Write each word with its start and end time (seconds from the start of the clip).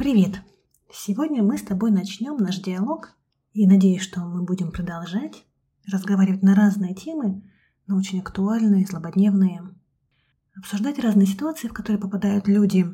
Привет! 0.00 0.40
Сегодня 0.90 1.42
мы 1.42 1.58
с 1.58 1.62
тобой 1.62 1.90
начнем 1.90 2.38
наш 2.38 2.56
диалог, 2.56 3.14
и 3.52 3.66
надеюсь, 3.66 4.00
что 4.00 4.20
мы 4.22 4.42
будем 4.44 4.72
продолжать 4.72 5.44
разговаривать 5.92 6.42
на 6.42 6.54
разные 6.54 6.94
темы, 6.94 7.42
но 7.86 7.98
очень 7.98 8.18
актуальные, 8.18 8.86
злободневные, 8.86 9.60
обсуждать 10.56 10.98
разные 11.00 11.26
ситуации, 11.26 11.68
в 11.68 11.74
которые 11.74 12.00
попадают 12.00 12.48
люди. 12.48 12.86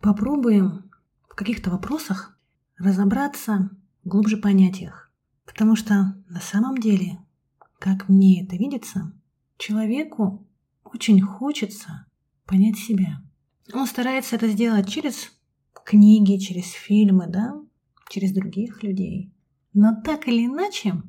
Попробуем 0.00 0.90
в 1.28 1.34
каких-то 1.34 1.68
вопросах 1.68 2.40
разобраться, 2.78 3.68
глубже 4.04 4.38
понять 4.38 4.80
их. 4.80 5.12
Потому 5.44 5.76
что 5.76 6.16
на 6.26 6.40
самом 6.40 6.78
деле, 6.78 7.18
как 7.78 8.08
мне 8.08 8.42
это 8.42 8.56
видится, 8.56 9.12
человеку 9.58 10.48
очень 10.84 11.20
хочется 11.20 12.06
понять 12.46 12.78
себя. 12.78 13.22
Он 13.74 13.86
старается 13.86 14.36
это 14.36 14.48
сделать 14.48 14.88
через 14.88 15.35
книги, 15.86 16.36
через 16.38 16.72
фильмы, 16.72 17.26
да, 17.28 17.54
через 18.10 18.32
других 18.32 18.82
людей. 18.82 19.32
Но 19.72 19.94
так 20.04 20.26
или 20.28 20.46
иначе 20.46 21.00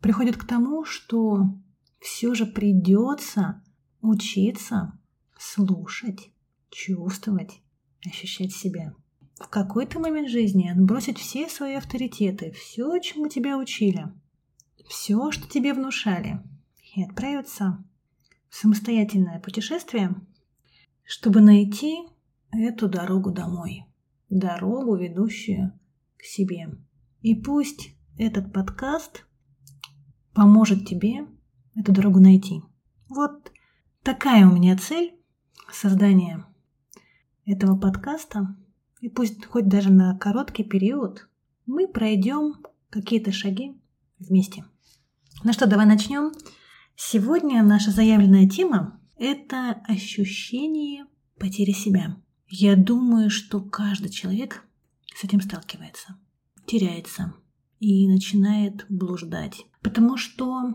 приходит 0.00 0.36
к 0.36 0.46
тому, 0.46 0.84
что 0.84 1.58
все 1.98 2.34
же 2.34 2.46
придется 2.46 3.62
учиться 4.00 4.98
слушать, 5.38 6.30
чувствовать, 6.70 7.60
ощущать 8.06 8.52
себя. 8.52 8.94
В 9.36 9.48
какой-то 9.48 9.98
момент 9.98 10.28
жизни 10.28 10.68
отбросить 10.68 11.18
все 11.18 11.48
свои 11.48 11.74
авторитеты, 11.74 12.52
все, 12.52 12.98
чему 13.00 13.28
тебя 13.28 13.58
учили, 13.58 14.06
все, 14.86 15.30
что 15.30 15.48
тебе 15.48 15.74
внушали, 15.74 16.40
и 16.94 17.02
отправиться 17.02 17.82
в 18.48 18.56
самостоятельное 18.56 19.40
путешествие, 19.40 20.14
чтобы 21.04 21.40
найти 21.40 21.96
эту 22.52 22.88
дорогу 22.88 23.30
домой, 23.30 23.86
дорогу, 24.30 24.96
ведущую 24.96 25.78
к 26.16 26.22
себе. 26.22 26.70
И 27.20 27.34
пусть 27.34 27.94
этот 28.16 28.52
подкаст 28.52 29.26
поможет 30.32 30.86
тебе 30.86 31.26
эту 31.74 31.92
дорогу 31.92 32.20
найти. 32.20 32.62
Вот 33.08 33.52
такая 34.02 34.46
у 34.46 34.54
меня 34.54 34.76
цель 34.78 35.14
создания 35.72 36.46
этого 37.44 37.76
подкаста. 37.78 38.56
И 39.00 39.08
пусть 39.08 39.44
хоть 39.46 39.68
даже 39.68 39.90
на 39.90 40.16
короткий 40.18 40.64
период 40.64 41.28
мы 41.66 41.88
пройдем 41.88 42.54
какие-то 42.90 43.32
шаги 43.32 43.80
вместе. 44.18 44.64
Ну 45.42 45.52
что, 45.52 45.66
давай 45.66 45.86
начнем. 45.86 46.32
Сегодня 46.96 47.62
наша 47.62 47.90
заявленная 47.90 48.48
тема– 48.48 49.00
это 49.16 49.82
ощущение 49.88 51.06
потери 51.38 51.72
себя. 51.72 52.16
Я 52.52 52.74
думаю, 52.74 53.30
что 53.30 53.60
каждый 53.60 54.10
человек 54.10 54.64
с 55.14 55.22
этим 55.22 55.40
сталкивается, 55.40 56.16
теряется 56.66 57.32
и 57.78 58.08
начинает 58.08 58.86
блуждать. 58.88 59.66
Потому 59.82 60.16
что 60.16 60.74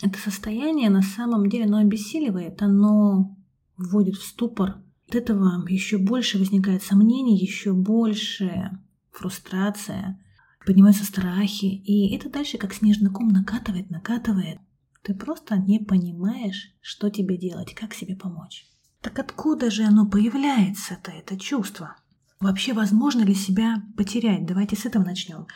это 0.00 0.18
состояние 0.18 0.88
на 0.88 1.02
самом 1.02 1.50
деле, 1.50 1.66
оно 1.66 1.76
обессиливает, 1.76 2.62
оно 2.62 3.36
вводит 3.76 4.16
в 4.16 4.24
ступор. 4.24 4.82
От 5.08 5.14
этого 5.14 5.62
еще 5.68 5.98
больше 5.98 6.38
возникает 6.38 6.82
сомнений, 6.82 7.36
еще 7.36 7.74
больше 7.74 8.70
фрустрация, 9.10 10.24
поднимаются 10.64 11.04
страхи, 11.04 11.66
и 11.66 12.16
это 12.16 12.30
дальше 12.30 12.56
как 12.56 12.72
снежный 12.72 13.10
ком 13.10 13.28
накатывает, 13.28 13.90
накатывает. 13.90 14.58
Ты 15.02 15.14
просто 15.14 15.58
не 15.58 15.80
понимаешь, 15.80 16.74
что 16.80 17.10
тебе 17.10 17.36
делать, 17.36 17.74
как 17.74 17.92
себе 17.92 18.16
помочь. 18.16 18.69
Так 19.00 19.18
откуда 19.18 19.70
же 19.70 19.84
оно 19.84 20.06
появляется-то, 20.06 21.10
это 21.10 21.38
чувство? 21.38 21.96
Вообще 22.38 22.72
возможно 22.72 23.22
ли 23.22 23.34
себя 23.34 23.82
потерять? 23.96 24.46
Давайте 24.46 24.76
с 24.76 24.84
этого 24.84 25.04
начнем. 25.04 25.46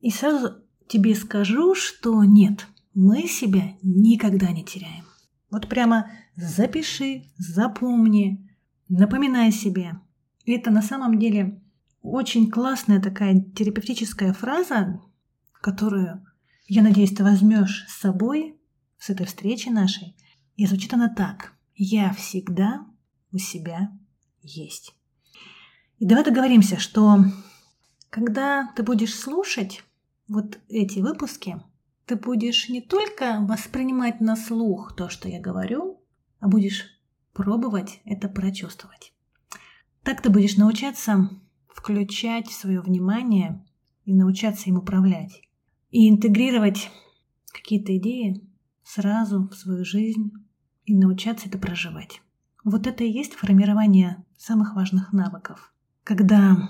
И 0.00 0.10
сразу 0.10 0.62
тебе 0.88 1.14
скажу, 1.14 1.74
что 1.74 2.24
нет, 2.24 2.66
мы 2.94 3.28
себя 3.28 3.76
никогда 3.82 4.50
не 4.50 4.64
теряем. 4.64 5.04
Вот 5.50 5.68
прямо 5.68 6.10
запиши, 6.36 7.24
запомни, 7.36 8.48
напоминай 8.88 9.52
себе. 9.52 10.00
Это 10.46 10.70
на 10.70 10.82
самом 10.82 11.18
деле 11.18 11.60
очень 12.02 12.50
классная 12.50 13.00
такая 13.00 13.40
терапевтическая 13.40 14.32
фраза, 14.32 15.00
которую, 15.60 16.24
я 16.66 16.82
надеюсь, 16.82 17.14
ты 17.14 17.22
возьмешь 17.22 17.86
с 17.88 18.00
собой 18.00 18.56
с 18.98 19.10
этой 19.10 19.26
встречи 19.26 19.68
нашей. 19.68 20.16
И 20.56 20.66
звучит 20.66 20.92
она 20.92 21.08
так. 21.08 21.57
Я 21.80 22.12
всегда 22.12 22.84
у 23.30 23.38
себя 23.38 23.96
есть. 24.42 24.96
И 26.00 26.06
давай 26.06 26.24
договоримся, 26.24 26.76
что 26.76 27.18
когда 28.10 28.72
ты 28.74 28.82
будешь 28.82 29.14
слушать 29.14 29.84
вот 30.26 30.58
эти 30.68 30.98
выпуски, 30.98 31.62
ты 32.04 32.16
будешь 32.16 32.68
не 32.68 32.80
только 32.80 33.46
воспринимать 33.48 34.20
на 34.20 34.34
слух 34.34 34.96
то, 34.96 35.08
что 35.08 35.28
я 35.28 35.40
говорю, 35.40 36.02
а 36.40 36.48
будешь 36.48 37.00
пробовать 37.32 38.00
это 38.04 38.28
прочувствовать. 38.28 39.12
Так 40.02 40.20
ты 40.20 40.30
будешь 40.30 40.56
научаться 40.56 41.30
включать 41.68 42.50
свое 42.50 42.80
внимание 42.80 43.64
и 44.04 44.12
научаться 44.14 44.68
им 44.68 44.78
управлять. 44.78 45.42
И 45.92 46.10
интегрировать 46.10 46.90
какие-то 47.52 47.96
идеи 47.98 48.44
сразу 48.82 49.46
в 49.46 49.54
свою 49.54 49.84
жизнь 49.84 50.32
и 50.88 50.94
научаться 50.94 51.48
это 51.48 51.58
проживать. 51.58 52.22
Вот 52.64 52.86
это 52.86 53.04
и 53.04 53.10
есть 53.10 53.34
формирование 53.34 54.24
самых 54.36 54.74
важных 54.74 55.12
навыков. 55.12 55.72
Когда 56.02 56.68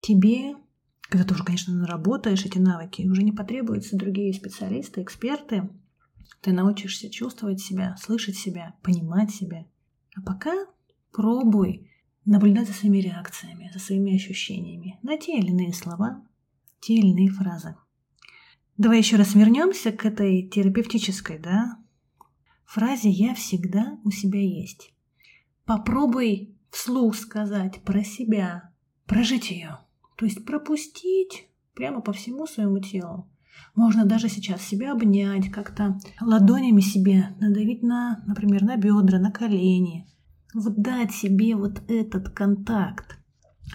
тебе 0.00 0.56
когда 1.02 1.24
ты 1.24 1.32
уже, 1.32 1.42
конечно, 1.42 1.72
наработаешь 1.74 2.44
эти 2.44 2.58
навыки, 2.58 3.08
уже 3.08 3.22
не 3.22 3.32
потребуются 3.32 3.96
другие 3.96 4.34
специалисты, 4.34 5.00
эксперты. 5.02 5.70
Ты 6.42 6.52
научишься 6.52 7.08
чувствовать 7.08 7.60
себя, 7.60 7.96
слышать 7.98 8.36
себя, 8.36 8.74
понимать 8.82 9.30
себя. 9.30 9.64
А 10.14 10.20
пока 10.20 10.52
пробуй 11.10 11.90
наблюдать 12.26 12.68
за 12.68 12.74
своими 12.74 12.98
реакциями, 12.98 13.70
за 13.72 13.78
своими 13.78 14.16
ощущениями 14.16 14.98
на 15.02 15.16
те 15.16 15.38
или 15.38 15.48
иные 15.48 15.72
слова, 15.72 16.22
те 16.80 16.94
или 16.96 17.06
иные 17.06 17.30
фразы. 17.30 17.74
Давай 18.76 18.98
еще 18.98 19.16
раз 19.16 19.34
вернемся 19.34 19.92
к 19.92 20.04
этой 20.04 20.46
терапевтической, 20.46 21.38
да, 21.38 21.78
фразе 22.68 23.10
«я 23.10 23.34
всегда 23.34 23.98
у 24.04 24.10
себя 24.10 24.40
есть». 24.40 24.92
Попробуй 25.64 26.56
вслух 26.70 27.16
сказать 27.16 27.82
про 27.82 28.04
себя, 28.04 28.72
прожить 29.06 29.50
ее– 29.50 29.78
то 30.18 30.24
есть 30.24 30.44
пропустить 30.44 31.48
прямо 31.74 32.00
по 32.00 32.12
всему 32.12 32.46
своему 32.46 32.80
телу. 32.80 33.28
Можно 33.76 34.04
даже 34.04 34.28
сейчас 34.28 34.62
себя 34.62 34.92
обнять, 34.92 35.48
как-то 35.50 35.98
ладонями 36.20 36.80
себе 36.80 37.36
надавить 37.40 37.84
на, 37.84 38.22
например, 38.26 38.64
на 38.64 38.76
бедра, 38.76 39.20
на 39.20 39.30
колени. 39.30 40.08
Вот 40.52 40.76
дать 40.76 41.12
себе 41.12 41.54
вот 41.54 41.82
этот 41.88 42.30
контакт. 42.30 43.17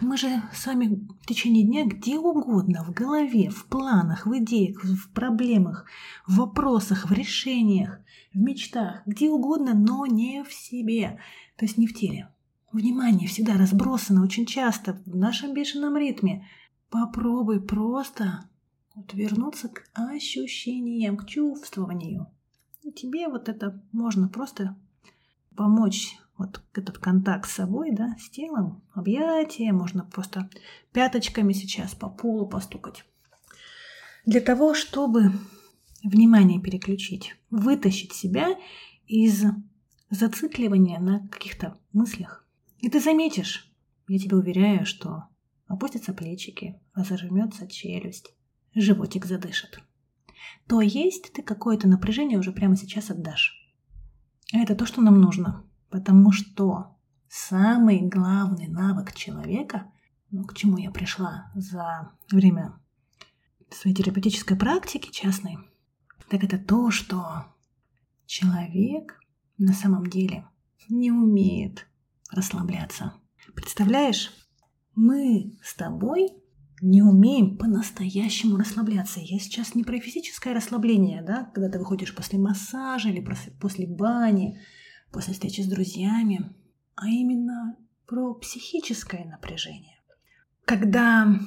Мы 0.02 0.18
же 0.18 0.42
с 0.52 0.66
вами 0.66 1.08
в 1.22 1.26
течение 1.26 1.64
дня 1.64 1.86
где 1.86 2.18
угодно, 2.18 2.84
в 2.84 2.92
голове, 2.92 3.50
в 3.50 3.66
планах, 3.68 4.26
в 4.26 4.38
идеях, 4.40 4.84
в 4.84 5.10
проблемах, 5.12 5.86
в 6.28 6.38
вопросах, 6.38 7.10
в 7.10 7.14
решениях, 7.14 8.00
в 8.34 8.40
мечтах, 8.40 9.04
где 9.06 9.30
угодно, 9.30 9.74
но 9.74 10.06
не 10.06 10.44
в 10.44 10.52
себе, 10.52 11.20
то 11.58 11.66
есть 11.66 11.78
не 11.78 11.88
в 11.88 11.94
теле. 11.94 12.30
Внимание 12.72 13.28
всегда 13.28 13.54
разбросано 13.54 14.24
очень 14.24 14.48
часто 14.48 15.00
в 15.06 15.16
нашем 15.16 15.54
бешеном 15.54 15.96
ритме. 15.96 16.48
Попробуй 16.90 17.62
просто 17.62 18.50
вот 18.96 19.14
вернуться 19.14 19.70
к 19.70 19.84
ощущениям, 19.94 21.18
к 21.18 21.28
чувствованию. 21.28 22.28
И 22.82 22.92
тебе 22.92 23.28
вот 23.28 23.48
это 23.48 23.82
можно 23.92 24.28
просто 24.28 24.76
помочь 25.56 26.18
вот 26.38 26.62
этот 26.74 26.98
контакт 26.98 27.50
с 27.50 27.54
собой, 27.54 27.92
да, 27.92 28.16
с 28.20 28.30
телом, 28.30 28.84
объятие, 28.94 29.72
можно 29.72 30.04
просто 30.04 30.50
пяточками 30.92 31.54
сейчас 31.54 31.94
по 31.94 32.10
полу 32.10 32.48
постукать. 32.48 33.06
Для 34.26 34.42
того, 34.42 34.74
чтобы 34.74 35.32
внимание 36.04 36.60
переключить, 36.60 37.36
вытащить 37.50 38.14
себя 38.14 38.58
из 39.08 39.44
зацикливания 40.10 41.00
на 41.00 41.28
каких-то 41.28 41.78
мыслях, 41.92 42.46
и 42.80 42.90
ты 42.90 43.00
заметишь, 43.00 43.72
я 44.08 44.20
тебе 44.20 44.36
уверяю, 44.36 44.86
что 44.86 45.26
опустятся 45.68 46.14
плечики, 46.14 46.80
а 46.94 47.04
зажмется 47.04 47.68
челюсть, 47.68 48.34
животик 48.76 49.26
задышит. 49.26 49.80
То 50.68 50.82
есть 50.82 51.32
ты 51.34 51.42
какое-то 51.42 51.88
напряжение 51.88 52.38
уже 52.40 52.52
прямо 52.52 52.76
сейчас 52.76 53.10
отдашь. 53.10 53.63
Это 54.56 54.76
то, 54.76 54.86
что 54.86 55.02
нам 55.02 55.20
нужно, 55.20 55.66
потому 55.90 56.32
что 56.32 56.96
самый 57.28 58.02
главный 58.02 58.68
навык 58.68 59.14
человека, 59.16 59.92
ну, 60.30 60.46
к 60.46 60.54
чему 60.54 60.78
я 60.78 60.92
пришла 60.92 61.52
за 61.56 62.12
время 62.32 62.80
своей 63.72 63.96
терапевтической 63.96 64.56
практики 64.56 65.12
частной, 65.12 65.58
так 66.30 66.44
это 66.44 66.60
то, 66.60 66.92
что 66.92 67.48
человек 68.28 69.20
на 69.58 69.74
самом 69.74 70.06
деле 70.06 70.48
не 70.88 71.12
умеет 71.12 71.88
расслабляться. 72.30 73.14
Представляешь, 73.56 74.32
мы 74.94 75.58
с 75.64 75.74
тобой 75.74 76.30
не 76.84 77.02
умеем 77.02 77.58
по-настоящему 77.58 78.58
расслабляться. 78.58 79.22
Я 79.22 79.40
сейчас 79.40 79.74
не 79.74 79.84
про 79.84 80.00
физическое 80.00 80.54
расслабление, 80.54 81.22
да, 81.22 81.50
когда 81.54 81.70
ты 81.70 81.80
выходишь 81.80 82.14
после 82.14 82.38
массажа 82.38 83.10
или 83.10 83.26
после 83.60 83.88
бани, 83.88 84.60
после 85.12 85.34
встречи 85.34 85.62
с 85.62 85.68
друзьями, 85.68 86.54
а 86.96 87.08
именно 87.08 87.78
про 88.06 88.34
психическое 88.34 89.24
напряжение. 89.24 89.96
Когда 90.66 91.40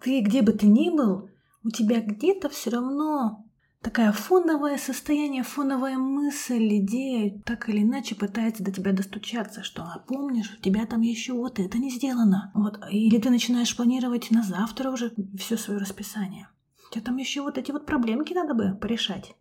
ты 0.00 0.20
где 0.20 0.42
бы 0.42 0.52
ты 0.52 0.66
ни 0.66 0.90
был, 0.90 1.30
у 1.64 1.70
тебя 1.70 2.00
где-то 2.00 2.48
все 2.48 2.70
равно 2.70 3.44
такая 3.86 4.10
фоновое 4.10 4.78
состояние, 4.78 5.44
фоновая 5.44 5.96
мысль, 5.96 6.78
идея 6.78 7.40
так 7.44 7.68
или 7.68 7.84
иначе 7.84 8.16
пытается 8.16 8.64
до 8.64 8.72
тебя 8.72 8.92
достучаться, 8.92 9.62
что 9.62 9.84
а 9.84 10.00
помнишь, 10.00 10.56
у 10.58 10.60
тебя 10.60 10.86
там 10.86 11.02
еще 11.02 11.34
вот 11.34 11.60
это 11.60 11.78
не 11.78 11.92
сделано. 11.92 12.50
Вот, 12.52 12.80
или 12.90 13.16
ты 13.20 13.30
начинаешь 13.30 13.76
планировать 13.76 14.32
на 14.32 14.42
завтра 14.42 14.90
уже 14.90 15.14
все 15.38 15.56
свое 15.56 15.78
расписание. 15.78 16.48
У 16.88 16.94
тебя 16.94 17.04
там 17.04 17.16
еще 17.16 17.42
вот 17.42 17.58
эти 17.58 17.70
вот 17.70 17.86
проблемки 17.86 18.32
надо 18.32 18.54
бы 18.54 18.74
порешать. 18.74 19.36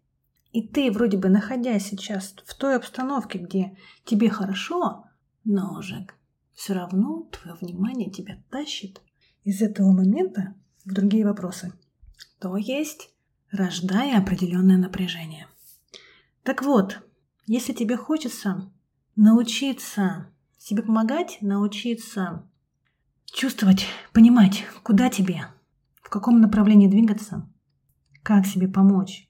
И 0.52 0.62
ты, 0.68 0.92
вроде 0.92 1.18
бы 1.18 1.28
находясь 1.30 1.88
сейчас 1.88 2.36
в 2.46 2.54
той 2.54 2.76
обстановке, 2.76 3.40
где 3.40 3.76
тебе 4.04 4.30
хорошо, 4.30 5.06
но 5.44 5.80
уже 5.80 6.06
все 6.54 6.74
равно 6.74 7.28
твое 7.32 7.58
внимание 7.60 8.12
тебя 8.12 8.38
тащит 8.52 9.02
из 9.44 9.64
этого 9.64 9.92
момента 9.92 10.54
в 10.86 10.94
другие 10.94 11.26
вопросы. 11.26 11.74
То 12.40 12.56
есть 12.58 13.15
рождая 13.56 14.18
определенное 14.20 14.78
напряжение. 14.78 15.48
Так 16.44 16.62
вот, 16.62 17.02
если 17.48 17.74
тебе 17.74 17.98
хочется 17.98 18.72
научиться 19.16 20.32
себе 20.58 20.84
помогать, 20.84 21.38
научиться 21.42 22.50
чувствовать, 23.26 23.86
понимать, 24.14 24.66
куда 24.84 25.10
тебе, 25.10 25.48
в 26.02 26.10
каком 26.10 26.40
направлении 26.42 26.88
двигаться, 26.88 27.50
как 28.24 28.46
себе 28.46 28.68
помочь, 28.68 29.30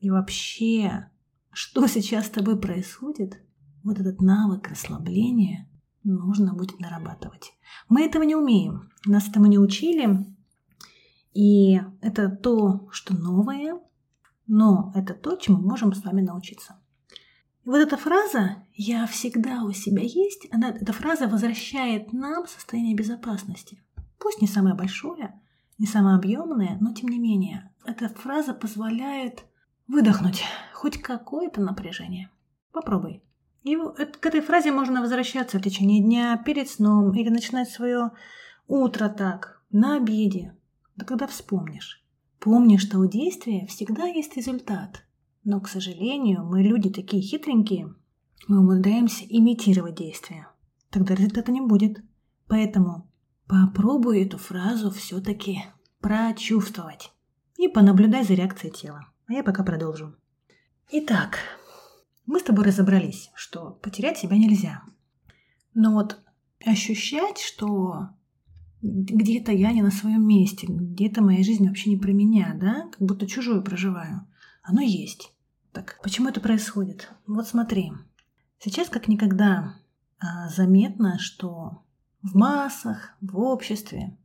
и 0.00 0.10
вообще, 0.10 1.10
что 1.52 1.86
сейчас 1.86 2.26
с 2.26 2.30
тобой 2.30 2.58
происходит, 2.58 3.40
вот 3.82 3.98
этот 3.98 4.20
навык 4.20 4.68
расслабления 4.68 5.68
нужно 6.02 6.54
будет 6.54 6.80
нарабатывать. 6.80 7.52
Мы 7.88 8.04
этого 8.04 8.22
не 8.22 8.34
умеем, 8.34 8.90
нас 9.04 9.28
этому 9.28 9.46
не 9.46 9.58
учили, 9.58 10.26
и 11.32 11.80
это 12.00 12.28
то, 12.28 12.88
что 12.90 13.14
новое, 13.14 13.80
но 14.46 14.92
это 14.94 15.14
то, 15.14 15.36
чему 15.36 15.58
можем 15.58 15.92
с 15.92 16.04
вами 16.04 16.22
научиться. 16.22 16.80
И 17.64 17.68
вот 17.68 17.76
эта 17.78 17.96
фраза 17.96 18.64
«я 18.74 19.06
всегда 19.06 19.62
у 19.62 19.72
себя 19.72 20.02
есть», 20.02 20.48
она, 20.50 20.70
эта 20.70 20.92
фраза 20.92 21.28
возвращает 21.28 22.12
нам 22.12 22.46
состояние 22.46 22.96
безопасности. 22.96 23.82
Пусть 24.18 24.40
не 24.40 24.48
самое 24.48 24.74
большое, 24.74 25.40
не 25.78 25.86
самое 25.86 26.16
объемное, 26.16 26.78
но 26.80 26.92
тем 26.92 27.08
не 27.08 27.18
менее, 27.18 27.70
эта 27.84 28.08
фраза 28.08 28.54
позволяет 28.54 29.44
выдохнуть 29.86 30.42
хоть 30.72 31.00
какое-то 31.00 31.60
напряжение. 31.60 32.30
Попробуй. 32.72 33.22
И 33.62 33.76
к 33.76 34.26
этой 34.26 34.40
фразе 34.40 34.72
можно 34.72 35.00
возвращаться 35.02 35.58
в 35.58 35.62
течение 35.62 36.02
дня, 36.02 36.36
перед 36.38 36.68
сном 36.68 37.12
или 37.12 37.28
начинать 37.28 37.68
свое 37.68 38.10
утро 38.66 39.08
так, 39.08 39.62
на 39.70 39.96
обеде, 39.96 40.56
да 41.00 41.06
когда 41.06 41.26
вспомнишь. 41.26 42.04
Помни, 42.38 42.76
что 42.76 42.98
у 42.98 43.08
действия 43.08 43.66
всегда 43.66 44.04
есть 44.04 44.36
результат. 44.36 45.06
Но, 45.44 45.60
к 45.60 45.68
сожалению, 45.68 46.44
мы 46.44 46.62
люди 46.62 46.90
такие 46.90 47.22
хитренькие, 47.22 47.94
мы 48.46 48.60
умудряемся 48.60 49.24
имитировать 49.24 49.94
действия. 49.94 50.48
Тогда 50.90 51.14
результата 51.14 51.50
не 51.50 51.62
будет. 51.62 52.02
Поэтому 52.48 53.10
попробуй 53.46 54.24
эту 54.24 54.36
фразу 54.36 54.90
все-таки 54.90 55.62
прочувствовать 56.00 57.12
и 57.56 57.68
понаблюдай 57.68 58.22
за 58.22 58.34
реакцией 58.34 58.72
тела. 58.72 59.06
А 59.26 59.32
я 59.32 59.42
пока 59.42 59.62
продолжу. 59.62 60.14
Итак, 60.90 61.38
мы 62.26 62.40
с 62.40 62.42
тобой 62.42 62.66
разобрались, 62.66 63.30
что 63.34 63.70
потерять 63.82 64.18
себя 64.18 64.36
нельзя. 64.36 64.82
Но 65.72 65.92
вот 65.92 66.20
ощущать, 66.66 67.38
что 67.38 68.10
где-то 68.82 69.52
я 69.52 69.72
не 69.72 69.82
на 69.82 69.90
своем 69.90 70.26
месте, 70.26 70.66
где-то 70.68 71.22
моя 71.22 71.42
жизнь 71.42 71.66
вообще 71.66 71.90
не 71.90 71.96
про 71.96 72.12
меня, 72.12 72.56
да, 72.58 72.88
как 72.90 73.00
будто 73.00 73.26
чужую 73.26 73.62
проживаю. 73.62 74.26
Оно 74.62 74.80
есть. 74.80 75.32
Так, 75.72 76.00
почему 76.02 76.28
это 76.28 76.40
происходит? 76.40 77.12
Вот 77.26 77.46
смотри, 77.46 77.92
сейчас 78.58 78.88
как 78.88 79.08
никогда 79.08 79.76
а, 80.18 80.48
заметно, 80.48 81.18
что 81.18 81.84
в 82.22 82.34
массах, 82.34 83.16
в 83.20 83.38
обществе 83.38 84.16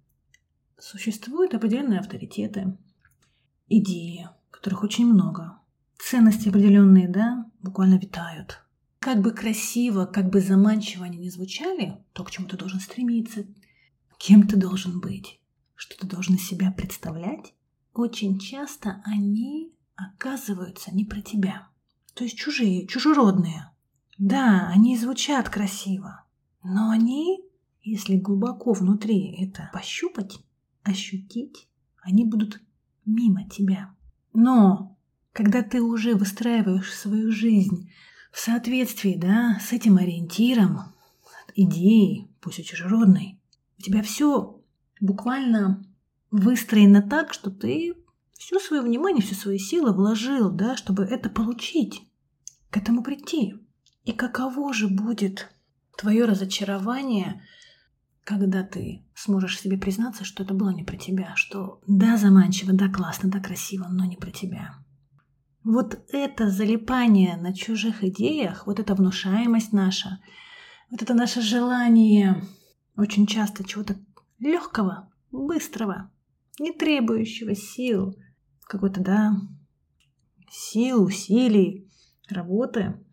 существуют 0.78 1.54
определенные 1.54 2.00
авторитеты, 2.00 2.78
идеи, 3.68 4.30
которых 4.52 4.84
очень 4.84 5.06
много. 5.06 5.60
Ценности 5.98 6.50
определенные, 6.50 7.07
да, 7.07 7.46
буквально 7.62 7.96
витают. 7.96 8.62
Как 9.00 9.22
бы 9.22 9.31
красиво, 9.31 10.06
как 10.06 10.30
бы 10.30 10.42
заманчиво 10.42 11.06
они 11.06 11.18
не 11.18 11.30
звучали, 11.30 12.04
то, 12.13 12.24
к 12.24 12.31
чему 12.31 12.48
ты 12.48 12.57
должен 12.57 12.80
стремиться, 12.80 13.46
кем 14.18 14.48
ты 14.48 14.56
должен 14.56 15.00
быть, 15.00 15.40
что 15.76 15.98
ты 15.98 16.08
должен 16.08 16.38
себя 16.38 16.72
представлять, 16.72 17.54
очень 17.94 18.40
часто 18.40 19.02
они 19.06 19.74
оказываются 19.96 20.94
не 20.94 21.06
про 21.06 21.22
тебя. 21.22 21.68
То 22.14 22.24
есть 22.24 22.38
чужие, 22.38 22.88
чужеродные. 22.88 23.72
Да, 24.18 24.68
они 24.70 24.98
звучат 24.98 25.50
красиво, 25.50 26.24
но 26.64 26.90
они, 26.90 27.42
если 27.84 28.16
глубоко 28.16 28.74
внутри 28.74 29.36
это 29.38 29.70
пощупать, 29.74 30.40
ощутить, 30.84 31.68
они 32.02 32.24
будут 32.26 32.62
мимо 33.06 33.48
тебя. 33.50 33.94
Но 34.34 34.98
когда 35.34 35.64
ты 35.64 35.82
уже 35.82 36.16
выстраиваешь 36.16 36.94
свою 36.94 37.32
жизнь 37.32 37.92
в 38.32 38.40
соответствии 38.40 39.16
да, 39.18 39.60
с 39.62 39.74
этим 39.74 39.98
ориентиром, 39.98 40.94
идеей, 41.56 42.30
пусть 42.42 42.60
и 42.60 42.64
чужеродной, 42.64 43.40
тебя 43.86 44.02
все 44.02 44.62
буквально 45.00 45.84
выстроено 46.32 47.02
так, 47.02 47.34
что 47.34 47.52
ты 47.52 47.94
все 48.38 48.60
свое 48.60 48.82
внимание, 48.82 49.24
все 49.24 49.36
свои 49.36 49.58
силы 49.58 49.94
вложил, 49.94 50.50
да, 50.50 50.76
чтобы 50.76 51.04
это 51.04 51.30
получить, 51.30 52.02
к 52.70 52.78
этому 52.78 53.04
прийти. 53.04 53.56
И 54.04 54.12
каково 54.12 54.74
же 54.74 54.88
будет 54.88 55.50
твое 55.98 56.26
разочарование, 56.26 57.42
когда 58.24 58.64
ты 58.64 59.06
сможешь 59.16 59.60
себе 59.60 59.78
признаться, 59.78 60.26
что 60.26 60.44
это 60.44 60.54
было 60.54 60.72
не 60.72 60.84
про 60.84 60.98
тебя, 60.98 61.34
что 61.36 61.80
да, 61.88 62.18
заманчиво, 62.18 62.74
да, 62.74 62.90
классно, 62.90 63.30
да, 63.30 63.40
красиво, 63.40 63.88
но 63.90 64.06
не 64.06 64.18
про 64.18 64.31
тебя. 64.31 64.76
Вот 65.64 66.00
это 66.09 66.50
залипание 66.50 67.38
на 67.38 67.54
чужих 67.54 68.04
идеях, 68.04 68.68
вот 68.68 68.80
эта 68.80 68.94
внушаемость 68.94 69.74
наша, 69.74 70.19
вот 70.92 71.02
это 71.02 71.14
наше 71.14 71.42
желание 71.42 72.44
очень 72.97 73.28
часто 73.28 73.64
чего-то 73.64 73.95
легкого, 74.40 75.11
быстрого, 75.31 76.11
не 76.59 76.71
требующего 76.71 77.56
сил, 77.56 78.18
какой-то, 78.61 79.02
да, 79.02 79.35
сил, 80.49 81.04
усилий, 81.04 81.90
работы, 82.30 83.04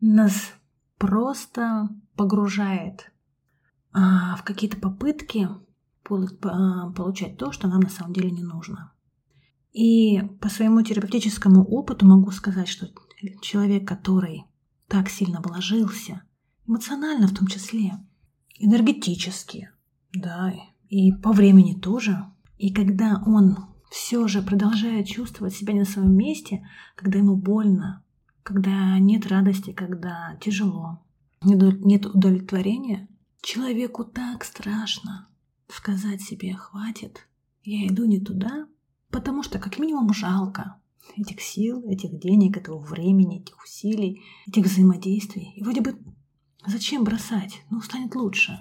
нас 0.00 0.52
просто 0.98 1.88
погружает 2.16 3.12
а, 3.92 4.36
в 4.36 4.42
какие-то 4.42 4.76
попытки 4.78 5.48
а, 6.08 6.90
получать 6.90 7.38
то, 7.38 7.52
что 7.52 7.68
нам 7.68 7.80
на 7.80 7.88
самом 7.88 8.12
деле 8.12 8.30
не 8.30 8.42
нужно. 8.42 8.92
И 9.72 10.22
по 10.40 10.48
своему 10.48 10.82
терапевтическому 10.82 11.62
опыту 11.62 12.06
могу 12.06 12.30
сказать, 12.30 12.68
что 12.68 12.88
человек, 13.42 13.86
который 13.86 14.44
так 14.88 15.08
сильно 15.08 15.40
вложился, 15.40 16.22
эмоционально 16.66 17.26
в 17.26 17.34
том 17.34 17.46
числе, 17.46 17.92
энергетически, 18.58 19.70
да, 20.12 20.52
и 20.88 21.12
по 21.12 21.32
времени 21.32 21.74
тоже. 21.74 22.24
И 22.58 22.72
когда 22.72 23.22
он 23.26 23.56
все 23.90 24.26
же 24.28 24.42
продолжает 24.42 25.06
чувствовать 25.06 25.54
себя 25.54 25.72
не 25.72 25.80
на 25.80 25.84
своем 25.84 26.14
месте, 26.16 26.66
когда 26.94 27.18
ему 27.18 27.36
больно, 27.36 28.02
когда 28.42 28.98
нет 28.98 29.26
радости, 29.26 29.72
когда 29.72 30.36
тяжело, 30.40 31.02
нет 31.42 32.06
удовлетворения, 32.06 33.08
человеку 33.42 34.04
так 34.04 34.44
страшно 34.44 35.28
сказать 35.68 36.22
себе 36.22 36.54
«хватит, 36.54 37.28
я 37.62 37.86
иду 37.86 38.04
не 38.04 38.20
туда», 38.20 38.66
потому 39.10 39.42
что 39.42 39.58
как 39.58 39.78
минимум 39.78 40.12
жалко 40.12 40.76
этих 41.16 41.40
сил, 41.40 41.88
этих 41.88 42.18
денег, 42.18 42.56
этого 42.56 42.78
времени, 42.78 43.40
этих 43.40 43.62
усилий, 43.62 44.22
этих 44.46 44.64
взаимодействий. 44.64 45.52
И 45.56 45.62
вроде 45.62 45.80
бы 45.80 45.96
Зачем 46.66 47.04
бросать? 47.04 47.62
Ну, 47.70 47.80
станет 47.80 48.14
лучше. 48.14 48.58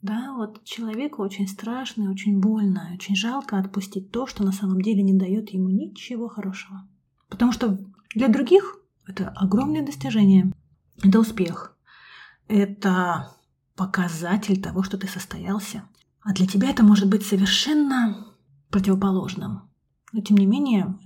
Да, 0.00 0.34
вот 0.36 0.62
человеку 0.64 1.22
очень 1.22 1.48
страшно 1.48 2.04
и 2.04 2.08
очень 2.08 2.38
больно, 2.38 2.90
очень 2.94 3.16
жалко 3.16 3.58
отпустить 3.58 4.12
то, 4.12 4.26
что 4.26 4.44
на 4.44 4.52
самом 4.52 4.80
деле 4.80 5.02
не 5.02 5.12
дает 5.12 5.50
ему 5.50 5.68
ничего 5.68 6.28
хорошего. 6.28 6.86
Потому 7.28 7.50
что 7.50 7.78
для 8.14 8.28
других 8.28 8.78
это 9.06 9.30
огромное 9.30 9.84
достижение, 9.84 10.52
это 11.02 11.18
успех, 11.18 11.76
это 12.46 13.34
показатель 13.74 14.62
того, 14.62 14.84
что 14.84 14.98
ты 14.98 15.08
состоялся. 15.08 15.82
А 16.20 16.32
для 16.32 16.46
тебя 16.46 16.70
это 16.70 16.84
может 16.84 17.08
быть 17.08 17.26
совершенно 17.26 18.34
противоположным. 18.70 19.68
Но 20.12 20.20
тем 20.20 20.36
не 20.36 20.46
менее, 20.46 20.96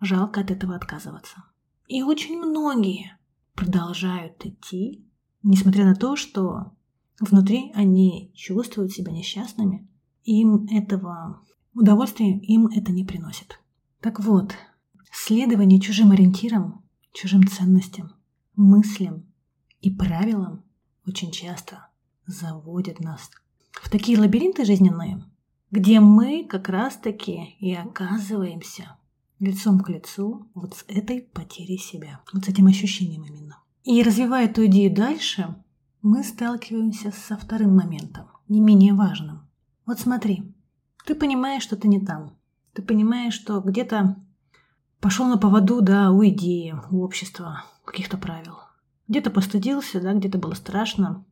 жалко 0.00 0.40
от 0.40 0.50
этого 0.50 0.74
отказываться. 0.74 1.44
И 1.86 2.02
очень 2.02 2.38
многие 2.38 3.16
продолжают 3.54 4.44
идти, 4.44 5.06
несмотря 5.42 5.84
на 5.84 5.94
то, 5.94 6.16
что 6.16 6.72
внутри 7.20 7.72
они 7.74 8.32
чувствуют 8.34 8.92
себя 8.92 9.12
несчастными, 9.12 9.88
им 10.24 10.66
этого 10.70 11.40
удовольствия 11.74 12.38
им 12.38 12.66
это 12.66 12.92
не 12.92 13.04
приносит. 13.04 13.58
Так 14.00 14.20
вот, 14.20 14.54
следование 15.10 15.80
чужим 15.80 16.10
ориентирам, 16.10 16.84
чужим 17.12 17.46
ценностям, 17.46 18.12
мыслям 18.56 19.26
и 19.80 19.90
правилам 19.90 20.64
очень 21.06 21.30
часто 21.30 21.88
заводят 22.26 23.00
нас 23.00 23.30
в 23.72 23.90
такие 23.90 24.18
лабиринты 24.18 24.64
жизненные, 24.64 25.24
где 25.70 26.00
мы 26.00 26.44
как 26.44 26.68
раз-таки 26.68 27.56
и 27.58 27.74
оказываемся 27.74 28.96
лицом 29.38 29.80
к 29.80 29.88
лицу 29.88 30.48
вот 30.54 30.74
с 30.74 30.84
этой 30.86 31.22
потерей 31.22 31.78
себя, 31.78 32.20
вот 32.32 32.44
с 32.44 32.48
этим 32.48 32.66
ощущением 32.66 33.24
именно. 33.24 33.61
И 33.84 34.02
развивая 34.02 34.46
эту 34.46 34.66
идею 34.66 34.94
дальше, 34.94 35.56
мы 36.02 36.22
сталкиваемся 36.22 37.10
со 37.10 37.36
вторым 37.36 37.74
моментом, 37.74 38.26
не 38.48 38.60
менее 38.60 38.94
важным. 38.94 39.48
Вот 39.86 39.98
смотри, 39.98 40.54
ты 41.04 41.14
понимаешь, 41.14 41.62
что 41.62 41.76
ты 41.76 41.88
не 41.88 42.00
там. 42.00 42.36
Ты 42.74 42.82
понимаешь, 42.82 43.34
что 43.34 43.60
где-то 43.60 44.16
пошел 45.00 45.26
на 45.26 45.36
поводу, 45.36 45.80
да, 45.80 46.12
у 46.12 46.24
идеи, 46.26 46.76
у 46.90 47.02
общества, 47.02 47.64
каких-то 47.84 48.16
правил. 48.16 48.58
Где-то 49.08 49.30
постыдился, 49.30 50.00
да, 50.00 50.14
где-то 50.14 50.38
было 50.38 50.54
страшно. 50.54 51.24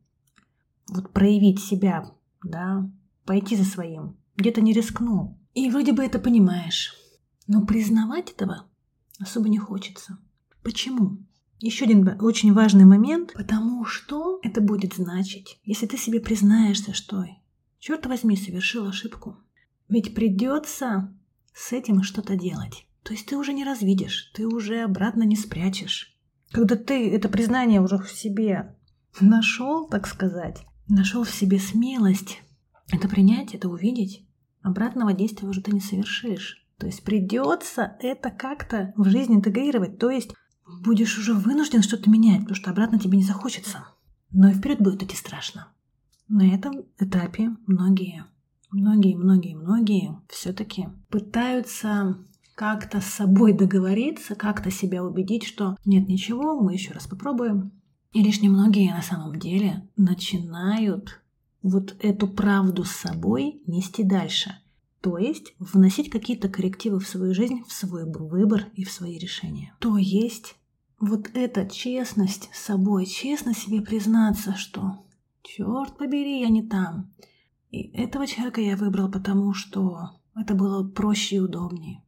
Вот 0.89 1.11
проявить 1.11 1.63
себя, 1.63 2.11
да, 2.43 2.89
пойти 3.25 3.55
за 3.55 3.63
своим. 3.63 4.17
Где-то 4.35 4.61
не 4.61 4.73
рискнул. 4.73 5.37
И 5.53 5.69
вроде 5.69 5.93
бы 5.93 6.03
это 6.03 6.19
понимаешь. 6.19 6.95
Но 7.47 7.65
признавать 7.65 8.31
этого 8.31 8.65
особо 9.19 9.47
не 9.47 9.57
хочется. 9.57 10.17
Почему? 10.63 11.19
Еще 11.61 11.85
один 11.85 12.17
очень 12.19 12.53
важный 12.53 12.85
момент, 12.85 13.33
потому 13.33 13.85
что 13.85 14.39
это 14.41 14.61
будет 14.61 14.95
значить, 14.95 15.59
если 15.63 15.85
ты 15.85 15.95
себе 15.95 16.19
признаешься, 16.19 16.95
что, 16.95 17.23
черт 17.77 18.07
возьми, 18.07 18.35
совершил 18.35 18.87
ошибку. 18.87 19.37
Ведь 19.87 20.15
придется 20.15 21.15
с 21.53 21.71
этим 21.71 22.01
что-то 22.01 22.35
делать. 22.35 22.87
То 23.03 23.13
есть 23.13 23.27
ты 23.27 23.37
уже 23.37 23.53
не 23.53 23.63
развидишь, 23.63 24.31
ты 24.33 24.47
уже 24.47 24.81
обратно 24.81 25.21
не 25.21 25.35
спрячешь. 25.35 26.17
Когда 26.49 26.75
ты 26.75 27.11
это 27.11 27.29
признание 27.29 27.79
уже 27.79 27.99
в 27.99 28.09
себе 28.09 28.75
нашел, 29.19 29.87
так 29.87 30.07
сказать, 30.07 30.65
нашел 30.87 31.23
в 31.23 31.29
себе 31.29 31.59
смелость 31.59 32.41
это 32.91 33.07
принять, 33.07 33.53
это 33.53 33.69
увидеть, 33.69 34.25
обратного 34.63 35.13
действия 35.13 35.47
уже 35.47 35.61
ты 35.61 35.71
не 35.71 35.79
совершишь. 35.79 36.67
То 36.79 36.87
есть 36.87 37.03
придется 37.03 37.95
это 37.99 38.31
как-то 38.31 38.93
в 38.97 39.07
жизни 39.07 39.35
интегрировать. 39.35 39.99
То 39.99 40.09
есть 40.09 40.33
будешь 40.79 41.17
уже 41.17 41.33
вынужден 41.33 41.81
что-то 41.81 42.09
менять, 42.09 42.41
потому 42.41 42.55
что 42.55 42.71
обратно 42.71 42.99
тебе 42.99 43.17
не 43.17 43.23
захочется. 43.23 43.85
Но 44.31 44.49
и 44.49 44.53
вперед 44.53 44.79
будет 44.79 45.03
идти 45.03 45.15
страшно. 45.15 45.67
На 46.27 46.47
этом 46.53 46.85
этапе 46.97 47.55
многие, 47.67 48.25
многие, 48.71 49.15
многие, 49.15 49.55
многие 49.55 50.17
все-таки 50.29 50.87
пытаются 51.09 52.17
как-то 52.55 53.01
с 53.01 53.05
собой 53.05 53.53
договориться, 53.53 54.35
как-то 54.35 54.71
себя 54.71 55.03
убедить, 55.03 55.43
что 55.43 55.75
нет 55.83 56.07
ничего, 56.07 56.59
мы 56.59 56.73
еще 56.73 56.93
раз 56.93 57.07
попробуем. 57.07 57.71
И 58.13 58.21
лишь 58.21 58.41
немногие 58.41 58.93
на 58.93 59.01
самом 59.01 59.39
деле 59.39 59.89
начинают 59.97 61.21
вот 61.61 61.95
эту 61.99 62.27
правду 62.27 62.83
с 62.83 62.91
собой 62.91 63.61
нести 63.67 64.03
дальше. 64.03 64.55
То 65.01 65.17
есть 65.17 65.53
вносить 65.57 66.09
какие-то 66.09 66.47
коррективы 66.47 66.99
в 66.99 67.07
свою 67.07 67.33
жизнь, 67.33 67.63
в 67.67 67.71
свой 67.71 68.05
выбор 68.05 68.67
и 68.75 68.83
в 68.83 68.91
свои 68.91 69.17
решения. 69.17 69.73
То 69.79 69.97
есть 69.97 70.55
вот 71.01 71.31
эта 71.33 71.67
честность 71.67 72.49
с 72.53 72.59
собой, 72.59 73.05
честно 73.05 73.53
себе 73.53 73.81
признаться, 73.81 74.55
что 74.55 75.03
черт 75.41 75.97
побери, 75.97 76.41
я 76.41 76.49
не 76.49 76.61
там. 76.61 77.11
И 77.71 77.89
этого 77.97 78.27
человека 78.27 78.61
я 78.61 78.77
выбрал, 78.77 79.09
потому 79.09 79.53
что 79.53 80.11
это 80.35 80.53
было 80.53 80.87
проще 80.87 81.37
и 81.37 81.39
удобнее. 81.39 82.03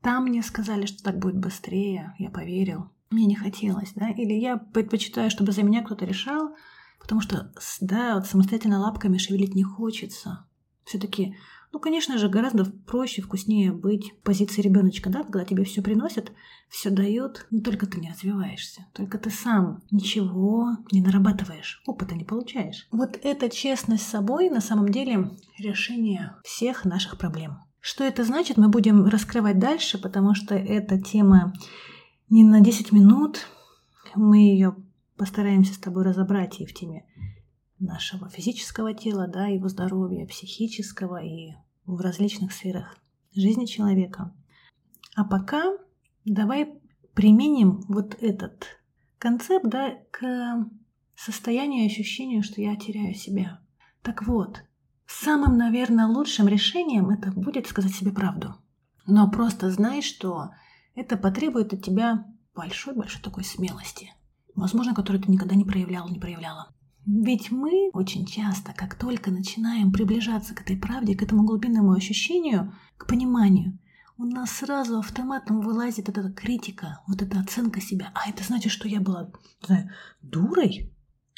Там 0.00 0.24
мне 0.24 0.42
сказали, 0.42 0.86
что 0.86 1.02
так 1.02 1.18
будет 1.18 1.38
быстрее, 1.38 2.14
я 2.18 2.30
поверил. 2.30 2.90
Мне 3.10 3.26
не 3.26 3.34
хотелось, 3.34 3.92
да, 3.94 4.10
или 4.10 4.34
я 4.34 4.56
предпочитаю, 4.56 5.30
чтобы 5.30 5.52
за 5.52 5.62
меня 5.62 5.82
кто-то 5.82 6.04
решал, 6.04 6.54
потому 7.00 7.20
что, 7.20 7.52
да, 7.80 8.14
вот 8.14 8.26
самостоятельно 8.26 8.78
лапками 8.78 9.18
шевелить 9.18 9.54
не 9.54 9.64
хочется. 9.64 10.46
Все-таки, 10.84 11.36
ну, 11.72 11.80
конечно 11.80 12.18
же, 12.18 12.28
гораздо 12.28 12.64
проще, 12.64 13.22
вкуснее 13.22 13.72
быть 13.72 14.12
в 14.12 14.22
позиции 14.22 14.62
ребеночка, 14.62 15.10
да, 15.10 15.22
когда 15.22 15.44
тебе 15.44 15.64
все 15.64 15.82
приносят, 15.82 16.32
все 16.68 16.90
дают, 16.90 17.46
но 17.50 17.60
только 17.60 17.86
ты 17.86 18.00
не 18.00 18.10
развиваешься, 18.10 18.86
только 18.92 19.18
ты 19.18 19.30
сам 19.30 19.82
ничего 19.90 20.70
не 20.92 21.00
нарабатываешь, 21.00 21.82
опыта 21.86 22.14
не 22.14 22.24
получаешь. 22.24 22.88
Вот 22.90 23.18
эта 23.22 23.48
честность 23.48 24.04
с 24.04 24.10
собой 24.10 24.50
на 24.50 24.60
самом 24.60 24.88
деле 24.88 25.30
решение 25.58 26.36
всех 26.44 26.84
наших 26.84 27.18
проблем. 27.18 27.58
Что 27.80 28.04
это 28.04 28.24
значит, 28.24 28.56
мы 28.56 28.68
будем 28.68 29.04
раскрывать 29.06 29.58
дальше, 29.58 29.98
потому 29.98 30.34
что 30.34 30.54
эта 30.54 31.00
тема 31.00 31.52
не 32.28 32.42
на 32.42 32.60
10 32.60 32.90
минут. 32.92 33.46
Мы 34.14 34.38
ее 34.38 34.74
постараемся 35.16 35.74
с 35.74 35.78
тобой 35.78 36.04
разобрать 36.04 36.60
и 36.60 36.66
в 36.66 36.74
теме 36.74 37.04
нашего 37.78 38.28
физического 38.28 38.94
тела, 38.94 39.26
да, 39.26 39.46
его 39.46 39.68
здоровья, 39.68 40.26
психического 40.26 41.22
и 41.22 41.52
в 41.84 42.00
различных 42.00 42.52
сферах 42.52 42.96
жизни 43.34 43.66
человека. 43.66 44.34
А 45.14 45.24
пока 45.24 45.76
давай 46.24 46.74
применим 47.14 47.82
вот 47.88 48.16
этот 48.20 48.66
концепт 49.18 49.66
да, 49.66 49.94
к 50.10 50.66
состоянию 51.14 51.84
и 51.84 51.86
ощущению, 51.86 52.42
что 52.42 52.60
я 52.60 52.76
теряю 52.76 53.14
себя. 53.14 53.60
Так 54.02 54.26
вот, 54.26 54.62
самым, 55.06 55.56
наверное, 55.56 56.06
лучшим 56.06 56.48
решением 56.48 57.10
это 57.10 57.30
будет 57.32 57.66
сказать 57.66 57.92
себе 57.92 58.12
правду. 58.12 58.54
Но 59.06 59.30
просто 59.30 59.70
знай, 59.70 60.02
что 60.02 60.50
это 60.94 61.16
потребует 61.16 61.72
от 61.72 61.84
тебя 61.84 62.26
большой-большой 62.54 63.22
такой 63.22 63.44
смелости, 63.44 64.12
возможно, 64.54 64.94
которую 64.94 65.22
ты 65.22 65.30
никогда 65.30 65.54
не 65.54 65.64
проявлял, 65.64 66.08
не 66.08 66.18
проявляла. 66.18 66.74
Ведь 67.06 67.52
мы 67.52 67.90
очень 67.92 68.26
часто, 68.26 68.72
как 68.72 68.96
только 68.96 69.30
начинаем 69.30 69.92
приближаться 69.92 70.56
к 70.56 70.62
этой 70.62 70.76
правде, 70.76 71.14
к 71.14 71.22
этому 71.22 71.44
глубинному 71.44 71.92
ощущению, 71.92 72.74
к 72.96 73.06
пониманию, 73.06 73.78
у 74.18 74.24
нас 74.24 74.50
сразу 74.50 74.98
автоматом 74.98 75.60
вылазит 75.60 76.08
эта 76.08 76.32
критика, 76.32 77.02
вот 77.06 77.22
эта 77.22 77.38
оценка 77.38 77.80
себя. 77.80 78.10
А 78.14 78.28
это 78.28 78.42
значит, 78.42 78.72
что 78.72 78.88
я 78.88 79.00
была, 79.00 79.30
знаю, 79.64 79.90
дурой? 80.20 80.92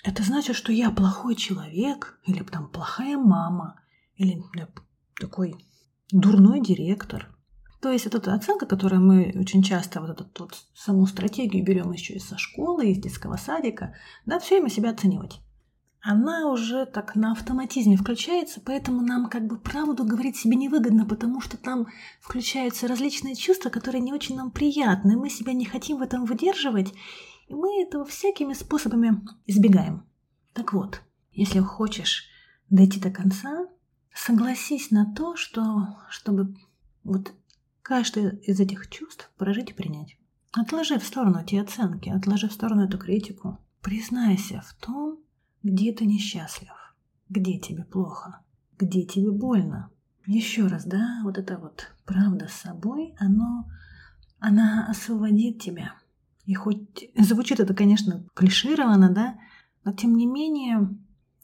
Это 0.04 0.22
значит, 0.22 0.56
что 0.56 0.72
я 0.72 0.90
плохой 0.90 1.34
человек? 1.34 2.18
Или 2.25 2.42
там 2.44 2.68
плохая 2.68 3.18
мама? 3.18 3.78
Или 4.14 4.42
да, 4.54 4.68
такой 5.20 5.54
дурной 6.10 6.62
директор? 6.62 7.37
То 7.82 7.90
есть 7.90 8.06
это 8.06 8.20
та 8.20 8.32
оценка, 8.32 8.64
которую 8.64 9.02
мы 9.02 9.34
очень 9.38 9.62
часто, 9.62 10.00
вот 10.00 10.10
эту 10.10 10.26
вот 10.38 10.54
саму 10.75 11.06
стратегию 11.06 11.62
берем 11.62 11.92
еще 11.92 12.14
из 12.14 12.26
со 12.26 12.38
школы, 12.38 12.90
из 12.90 12.98
детского 13.02 13.37
садика, 13.37 13.94
да, 14.25 14.38
все 14.38 14.54
время 14.54 14.70
себя 14.70 14.90
оценивать 14.90 15.42
она 16.00 16.50
уже 16.50 16.87
так 16.87 17.17
на 17.17 17.33
автоматизме 17.33 17.97
включается, 17.97 18.61
поэтому 18.64 19.02
нам 19.02 19.28
как 19.28 19.47
бы 19.47 19.59
правду 19.59 20.05
говорить 20.05 20.37
себе 20.37 20.57
невыгодно, 20.57 21.05
потому 21.05 21.40
что 21.40 21.57
там 21.57 21.88
включаются 22.21 22.87
различные 22.87 23.35
чувства, 23.35 23.69
которые 23.71 24.00
не 24.00 24.12
очень 24.12 24.37
нам 24.37 24.50
приятны, 24.50 25.17
мы 25.17 25.28
себя 25.28 25.52
не 25.52 25.64
хотим 25.64 25.99
в 25.99 26.02
этом 26.02 26.25
выдерживать, 26.25 26.95
и 27.49 27.55
мы 27.55 27.83
этого 27.83 28.05
всякими 28.05 28.52
способами 28.52 29.23
избегаем. 29.47 30.05
Так 30.52 30.73
вот, 30.73 31.02
если 31.33 31.61
хочешь 31.61 32.28
дойти 32.71 33.00
до 33.00 33.11
конца, 33.11 33.67
согласись 34.14 34.90
на 34.90 35.12
то, 35.14 35.37
что 35.37 35.97
чтобы 36.11 36.55
вот 37.02 37.33
каждое 37.83 38.38
из 38.43 38.61
этих 38.61 38.88
чувств 38.90 39.31
прожить 39.37 39.71
и 39.71 39.75
принять. 39.75 40.17
Отложи 40.52 40.99
в 40.99 41.05
сторону 41.05 41.40
эти 41.40 41.57
оценки, 41.57 42.09
отложи 42.09 42.49
в 42.49 42.52
сторону 42.52 42.85
эту 42.85 42.99
критику. 42.99 43.59
Признайся 43.81 44.62
в 44.67 44.75
том, 44.75 45.19
где 45.62 45.92
ты 45.92 46.06
несчастлив? 46.06 46.72
Где 47.28 47.58
тебе 47.58 47.84
плохо? 47.84 48.40
Где 48.78 49.02
тебе 49.02 49.30
больно? 49.30 49.90
Еще 50.26 50.66
раз, 50.66 50.84
да, 50.84 51.20
вот 51.24 51.38
это 51.38 51.58
вот 51.58 51.90
правда 52.04 52.48
с 52.48 52.52
собой, 52.52 53.14
оно, 53.18 53.68
она 54.38 54.86
освободит 54.88 55.60
тебя. 55.60 55.94
И 56.44 56.54
хоть 56.54 57.10
звучит 57.16 57.60
это, 57.60 57.74
конечно, 57.74 58.24
клишированно, 58.34 59.10
да, 59.10 59.38
но 59.84 59.92
тем 59.92 60.16
не 60.16 60.26
менее, 60.26 60.96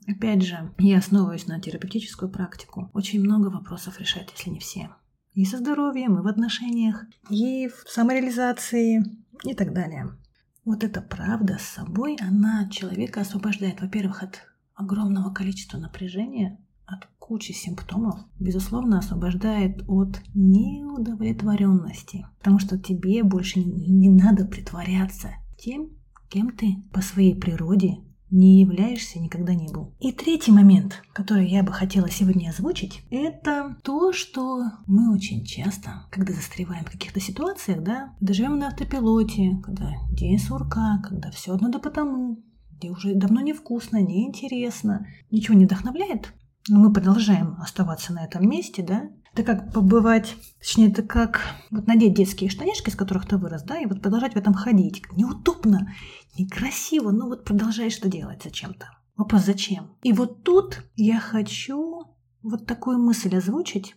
опять 0.06 0.42
же, 0.42 0.72
я 0.78 0.98
основываюсь 0.98 1.46
на 1.46 1.60
терапевтическую 1.60 2.30
практику. 2.30 2.90
Очень 2.92 3.20
много 3.20 3.48
вопросов 3.48 3.98
решать, 3.98 4.30
если 4.32 4.50
не 4.50 4.58
все. 4.58 4.90
И 5.32 5.44
со 5.44 5.58
здоровьем, 5.58 6.18
и 6.18 6.22
в 6.22 6.26
отношениях, 6.26 7.04
и 7.28 7.68
в 7.68 7.88
самореализации, 7.90 9.02
и 9.42 9.54
так 9.54 9.72
далее. 9.72 10.16
Вот 10.64 10.82
эта 10.82 11.02
правда 11.02 11.58
с 11.58 11.62
собой, 11.62 12.16
она 12.20 12.68
человека 12.70 13.20
освобождает, 13.20 13.80
во-первых, 13.82 14.22
от 14.22 14.42
огромного 14.74 15.32
количества 15.32 15.78
напряжения, 15.78 16.58
от 16.86 17.06
куча 17.18 17.52
симптомов, 17.52 18.20
безусловно, 18.38 18.98
освобождает 18.98 19.82
от 19.88 20.20
неудовлетворенности. 20.34 22.26
Потому 22.38 22.58
что 22.58 22.78
тебе 22.78 23.22
больше 23.22 23.60
не 23.60 24.10
надо 24.10 24.46
притворяться 24.46 25.32
тем, 25.58 25.90
кем 26.28 26.50
ты 26.50 26.82
по 26.92 27.00
своей 27.00 27.34
природе 27.34 27.98
не 28.34 28.60
являешься, 28.60 29.20
никогда 29.20 29.54
не 29.54 29.68
был. 29.68 29.94
И 30.00 30.12
третий 30.12 30.50
момент, 30.50 31.02
который 31.12 31.48
я 31.48 31.62
бы 31.62 31.72
хотела 31.72 32.10
сегодня 32.10 32.50
озвучить, 32.50 33.02
это 33.10 33.76
то, 33.82 34.12
что 34.12 34.64
мы 34.86 35.14
очень 35.14 35.44
часто, 35.44 36.06
когда 36.10 36.32
застреваем 36.32 36.84
в 36.84 36.90
каких-то 36.90 37.20
ситуациях, 37.20 37.82
да, 37.82 38.12
когда 38.18 38.34
живем 38.34 38.58
на 38.58 38.68
автопилоте, 38.68 39.60
когда 39.62 39.92
день 40.10 40.38
сурка, 40.38 41.00
когда 41.04 41.30
все 41.30 41.54
одно 41.54 41.68
да 41.68 41.78
потому, 41.78 42.42
где 42.72 42.90
уже 42.90 43.14
давно 43.14 43.40
невкусно, 43.40 44.02
неинтересно, 44.02 45.06
ничего 45.30 45.56
не 45.56 45.66
вдохновляет, 45.66 46.34
но 46.68 46.80
мы 46.80 46.92
продолжаем 46.92 47.56
оставаться 47.60 48.12
на 48.12 48.24
этом 48.24 48.48
месте, 48.48 48.82
да, 48.82 49.10
это 49.34 49.42
как 49.42 49.72
побывать, 49.72 50.36
точнее, 50.60 50.90
это 50.90 51.02
как 51.02 51.40
вот 51.72 51.88
надеть 51.88 52.14
детские 52.14 52.48
штанишки, 52.48 52.88
из 52.88 52.94
которых 52.94 53.26
ты 53.26 53.36
вырос, 53.36 53.64
да, 53.64 53.80
и 53.80 53.86
вот 53.86 54.00
продолжать 54.00 54.34
в 54.34 54.36
этом 54.36 54.54
ходить. 54.54 55.02
Неудобно, 55.12 55.92
некрасиво, 56.38 57.10
но 57.10 57.26
вот 57.26 57.44
продолжаешь 57.44 57.98
это 57.98 58.08
делать 58.08 58.42
зачем-то. 58.44 58.90
Вопрос, 59.16 59.44
зачем? 59.44 59.96
И 60.02 60.12
вот 60.12 60.44
тут 60.44 60.84
я 60.94 61.18
хочу 61.18 62.04
вот 62.42 62.66
такую 62.66 62.98
мысль 62.98 63.36
озвучить, 63.36 63.96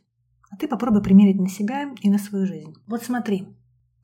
а 0.49 0.57
ты 0.57 0.67
попробуй 0.67 1.03
примерить 1.03 1.39
на 1.39 1.49
себя 1.49 1.93
и 2.01 2.09
на 2.09 2.17
свою 2.17 2.47
жизнь. 2.47 2.73
Вот 2.87 3.03
смотри, 3.03 3.47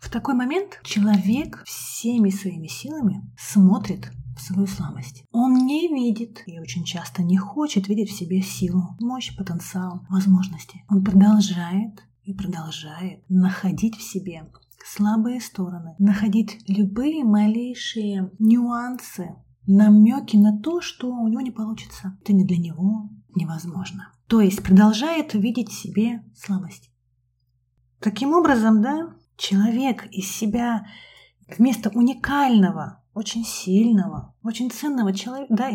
в 0.04 0.10
такой 0.10 0.36
момент 0.36 0.82
человек 0.84 1.64
всеми 1.66 2.30
своими 2.30 2.68
силами 2.68 3.24
смотрит 3.38 4.12
в 4.36 4.42
свою 4.42 4.68
слабость. 4.68 5.24
Он 5.32 5.54
не 5.54 5.88
видит 5.88 6.44
и 6.46 6.60
очень 6.60 6.84
часто 6.84 7.24
не 7.24 7.38
хочет 7.38 7.88
видеть 7.88 8.10
в 8.10 8.18
себе 8.18 8.42
силу, 8.42 8.98
мощь, 9.00 9.36
потенциал, 9.36 10.06
возможности. 10.10 10.84
Он 10.90 11.04
продолжает 11.06 12.04
и 12.24 12.34
продолжает 12.34 13.24
находить 13.30 13.96
в 13.96 14.02
себе 14.02 14.52
слабые 14.86 15.40
стороны, 15.40 15.96
находить 16.00 16.60
любые 16.68 17.24
малейшие 17.24 18.30
нюансы, 18.40 19.36
намеки 19.66 20.36
на 20.36 20.60
то, 20.60 20.82
что 20.82 21.14
у 21.14 21.30
него 21.30 21.40
не 21.40 21.52
получится. 21.52 22.18
Это 22.22 22.34
не 22.34 22.44
для 22.44 22.58
него 22.58 23.10
невозможно. 23.36 24.12
То 24.28 24.42
есть 24.42 24.64
продолжает 24.64 25.34
видеть 25.34 25.70
в 25.70 25.82
себе 25.82 26.24
слабость. 26.36 26.92
Таким 28.02 28.34
образом, 28.34 28.82
да, 28.82 29.16
человек 29.38 30.06
из 30.12 30.30
себя 30.30 30.88
вместо 31.58 31.90
уникального 31.90 33.04
очень 33.14 33.46
сильного, 33.46 34.36
очень 34.44 34.72
ценного 34.72 35.14
человека, 35.14 35.54
да, 35.54 35.70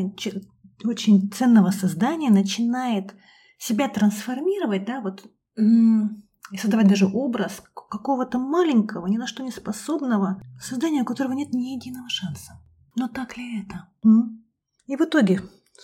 очень 0.85 1.31
ценного 1.31 1.71
создания 1.71 2.31
начинает 2.31 3.15
себя 3.59 3.89
трансформировать, 3.89 4.85
да, 4.85 5.01
вот 5.01 5.31
и 6.51 6.57
создавать 6.57 6.89
даже 6.89 7.07
образ 7.07 7.63
какого-то 7.75 8.39
маленького, 8.39 9.07
ни 9.07 9.19
на 9.19 9.27
что 9.27 9.43
не 9.43 9.51
способного 9.51 10.41
создания, 10.61 11.03
у 11.03 11.05
которого 11.05 11.33
нет 11.33 11.53
ни 11.53 11.75
единого 11.75 12.09
шанса. 12.09 12.61
Но 12.97 13.09
так 13.09 13.37
ли 13.37 13.63
это? 13.63 13.89
И 14.87 14.97
в 14.97 15.01
итоге, 15.01 15.43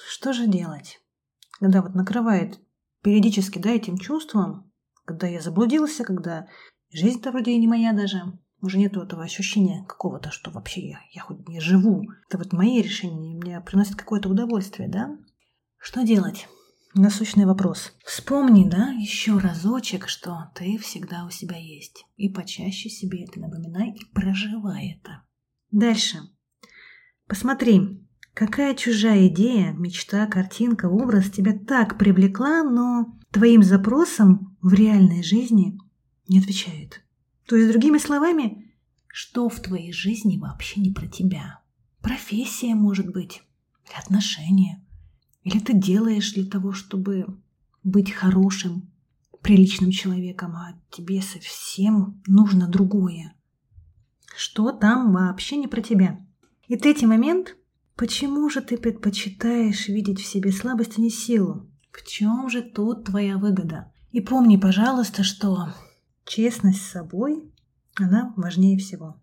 что 0.08 0.32
же 0.32 0.46
делать? 0.46 1.00
Когда 1.60 1.82
вот 1.82 1.94
накрывает 1.94 2.58
периодически, 3.02 3.58
да, 3.58 3.70
этим 3.70 3.98
чувством, 3.98 4.72
когда 5.04 5.26
я 5.26 5.40
заблудился, 5.40 6.04
когда 6.04 6.48
жизнь-то 6.94 7.30
вроде 7.32 7.52
и 7.52 7.58
не 7.58 7.66
моя 7.66 7.92
даже, 7.92 8.22
уже 8.64 8.78
нету 8.78 9.02
этого 9.02 9.22
ощущения 9.22 9.84
какого-то, 9.86 10.30
что 10.30 10.50
вообще 10.50 10.88
я, 10.88 11.00
я 11.12 11.20
хоть 11.20 11.46
не 11.48 11.60
живу. 11.60 12.06
Это 12.28 12.38
вот 12.38 12.52
мои 12.52 12.80
решения 12.80 13.36
мне 13.36 13.60
приносят 13.60 13.96
какое-то 13.96 14.30
удовольствие, 14.30 14.88
да? 14.88 15.18
Что 15.76 16.02
делать? 16.02 16.48
Насущный 16.94 17.44
вопрос. 17.44 17.92
Вспомни, 18.06 18.68
да, 18.68 18.90
еще 18.92 19.36
разочек, 19.36 20.08
что 20.08 20.52
ты 20.54 20.78
всегда 20.78 21.26
у 21.26 21.30
себя 21.30 21.56
есть. 21.56 22.06
И 22.16 22.28
почаще 22.28 22.88
себе 22.88 23.24
это 23.24 23.40
напоминай 23.40 23.90
и 23.90 24.04
проживай 24.14 24.98
это. 25.00 25.24
Дальше. 25.72 26.18
Посмотри, 27.26 28.06
какая 28.32 28.74
чужая 28.74 29.26
идея, 29.26 29.72
мечта, 29.72 30.26
картинка, 30.26 30.86
образ 30.86 31.30
тебя 31.30 31.52
так 31.52 31.98
привлекла, 31.98 32.62
но 32.62 33.18
твоим 33.32 33.64
запросам 33.64 34.56
в 34.62 34.72
реальной 34.72 35.24
жизни 35.24 35.76
не 36.28 36.38
отвечает. 36.38 37.04
То 37.46 37.56
есть, 37.56 37.70
другими 37.70 37.98
словами, 37.98 38.72
что 39.06 39.48
в 39.48 39.60
твоей 39.60 39.92
жизни 39.92 40.38
вообще 40.38 40.80
не 40.80 40.90
про 40.90 41.06
тебя. 41.06 41.60
Профессия, 42.00 42.74
может 42.74 43.12
быть, 43.12 43.42
или 43.84 43.94
отношения. 43.96 44.84
Или 45.42 45.58
ты 45.58 45.74
делаешь 45.74 46.32
для 46.32 46.46
того, 46.46 46.72
чтобы 46.72 47.26
быть 47.82 48.10
хорошим, 48.10 48.90
приличным 49.42 49.90
человеком, 49.90 50.56
а 50.56 50.74
тебе 50.90 51.20
совсем 51.20 52.22
нужно 52.26 52.66
другое. 52.66 53.34
Что 54.34 54.72
там 54.72 55.12
вообще 55.12 55.56
не 55.56 55.68
про 55.68 55.82
тебя. 55.82 56.18
И 56.66 56.76
третий 56.76 57.06
момент. 57.06 57.56
Почему 57.94 58.48
же 58.48 58.60
ты 58.60 58.76
предпочитаешь 58.76 59.86
видеть 59.86 60.20
в 60.20 60.26
себе 60.26 60.50
слабость, 60.50 60.98
а 60.98 61.00
не 61.00 61.10
силу? 61.10 61.70
В 61.92 62.04
чем 62.04 62.48
же 62.50 62.62
тут 62.62 63.04
твоя 63.04 63.38
выгода? 63.38 63.92
И 64.10 64.20
помни, 64.20 64.56
пожалуйста, 64.56 65.22
что 65.22 65.68
Честность 66.26 66.82
с 66.82 66.90
собой, 66.90 67.52
она 67.94 68.32
важнее 68.36 68.78
всего. 68.78 69.20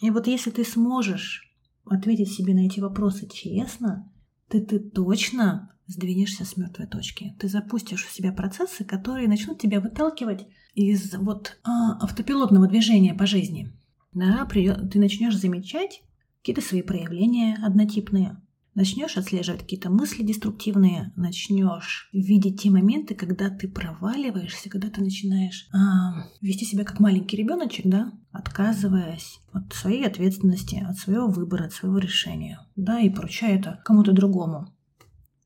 И 0.00 0.10
вот 0.10 0.26
если 0.26 0.50
ты 0.50 0.64
сможешь 0.64 1.54
ответить 1.84 2.32
себе 2.32 2.54
на 2.54 2.66
эти 2.66 2.80
вопросы 2.80 3.28
честно, 3.28 4.12
ты, 4.48 4.60
ты 4.60 4.78
точно 4.78 5.72
сдвинешься 5.86 6.44
с 6.44 6.56
мертвой 6.56 6.86
точки. 6.86 7.36
Ты 7.38 7.48
запустишь 7.48 8.04
в 8.04 8.12
себя 8.12 8.32
процессы, 8.32 8.84
которые 8.84 9.28
начнут 9.28 9.60
тебя 9.60 9.80
выталкивать 9.80 10.46
из 10.74 11.14
вот 11.14 11.58
а, 11.62 11.98
автопилотного 12.02 12.66
движения 12.66 13.14
по 13.14 13.26
жизни. 13.26 13.72
Да, 14.12 14.46
ты 14.46 14.98
начнешь 14.98 15.36
замечать 15.36 16.02
какие-то 16.40 16.62
свои 16.62 16.82
проявления 16.82 17.58
однотипные, 17.62 18.36
начнешь 18.76 19.16
отслеживать 19.16 19.62
какие-то 19.62 19.90
мысли 19.90 20.22
деструктивные, 20.22 21.12
начнешь 21.16 22.08
видеть 22.12 22.60
те 22.60 22.70
моменты, 22.70 23.14
когда 23.14 23.48
ты 23.50 23.68
проваливаешься, 23.68 24.68
когда 24.68 24.90
ты 24.90 25.00
начинаешь 25.00 25.66
а, 25.72 26.28
вести 26.42 26.66
себя 26.66 26.84
как 26.84 27.00
маленький 27.00 27.38
ребеночек, 27.38 27.86
да, 27.86 28.12
отказываясь 28.30 29.40
от 29.52 29.72
своей 29.72 30.06
ответственности, 30.06 30.84
от 30.86 30.98
своего 30.98 31.26
выбора, 31.26 31.64
от 31.64 31.72
своего 31.72 31.98
решения, 31.98 32.60
да, 32.76 33.00
и 33.00 33.08
поручая 33.08 33.58
это 33.58 33.80
кому-то 33.84 34.12
другому. 34.12 34.72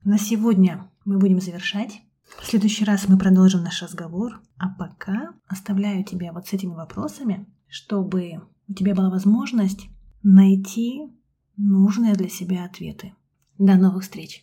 На 0.02 0.18
сегодня 0.18 0.90
мы 1.04 1.18
будем 1.18 1.40
завершать. 1.40 2.02
В 2.40 2.46
следующий 2.46 2.84
раз 2.84 3.08
мы 3.08 3.16
продолжим 3.16 3.62
наш 3.62 3.80
разговор, 3.82 4.40
а 4.56 4.68
пока 4.68 5.34
оставляю 5.46 6.04
тебя 6.04 6.32
вот 6.32 6.48
с 6.48 6.52
этими 6.52 6.74
вопросами, 6.74 7.46
чтобы 7.68 8.40
у 8.66 8.74
тебя 8.74 8.94
была 8.94 9.10
возможность 9.10 9.86
найти 10.22 11.12
нужные 11.56 12.14
для 12.14 12.28
себя 12.28 12.64
ответы. 12.64 13.12
До 13.60 13.76
новых 13.76 14.04
встреч! 14.04 14.42